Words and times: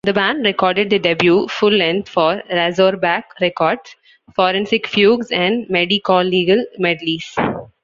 The 0.03 0.13
band 0.13 0.43
recorded 0.45 0.89
their 0.89 0.97
debut 0.97 1.47
full-length 1.47 2.09
for 2.09 2.41
Razorback 2.49 3.39
Records, 3.39 3.95
"Forensic 4.35 4.87
Fugues 4.87 5.31
and 5.31 5.67
Medicolegal 5.67 6.65
Medleys". 6.79 7.35